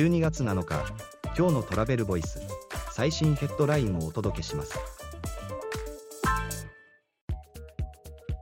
[0.00, 0.82] 12月7日
[1.36, 2.40] 今日のトラベルボイス
[2.90, 4.72] 最新ヘッドラインをお届けします。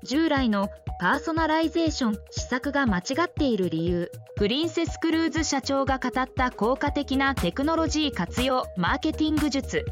[0.04, 0.68] 従来の
[1.00, 4.08] パーソナライゼーション施策が間違っている理由。
[4.36, 9.84] プリンセスクルーズ社長が語った効果的なテクノロジー活用マーケティング術。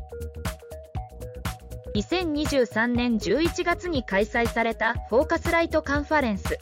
[1.97, 6.61] 2023年11月に開催されたフォーカスライトカンファレンス。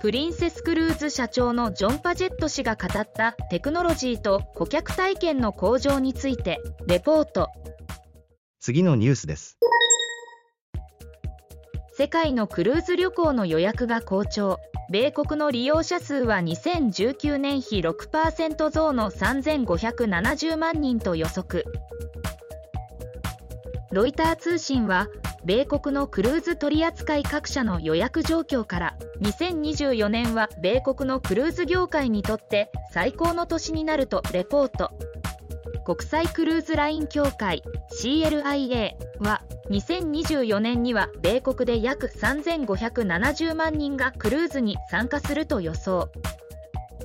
[0.00, 7.50] プリンセスクルーズ社長のジョン・パジェット氏が語ったテクノロジーと顧客体験の向上についてレポート。
[8.60, 9.58] 次のニュースです。
[11.92, 14.58] 世界のクルーズ旅行の予約が好調。
[14.90, 21.66] 米国の利用者数は2019年比6%増の3570万人と予測。
[23.92, 25.08] ロイター通信は
[25.44, 34.90] 米国のクルーズ取扱各社の予約状況から2024年は米国のクルーズ業界にとって最高の年になるとレポート。
[35.84, 37.62] 国際クルーズライン協会
[38.02, 46.10] CLIA は2024年には米国で約3570万人がクルーズに参加すると予想。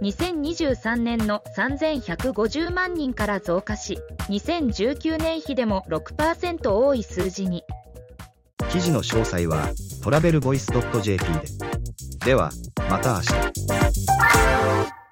[0.01, 3.97] 2023年の3150万人から増加し
[4.29, 7.63] 2019年比でも6%多い数字に。
[8.75, 9.69] 記事の詳細は
[10.03, 11.25] travelvoice.jp
[12.19, 12.25] で。
[12.25, 12.51] では、
[12.89, 14.95] また明日。